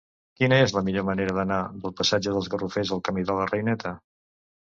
Quina 0.39 0.57
és 0.67 0.71
la 0.77 0.81
millor 0.87 1.03
manera 1.09 1.35
d'anar 1.39 1.59
del 1.83 1.93
passatge 1.99 2.33
dels 2.37 2.49
Garrofers 2.55 2.95
al 2.97 3.05
camí 3.11 3.27
de 3.29 3.37
la 3.43 3.47
Reineta? 3.53 3.95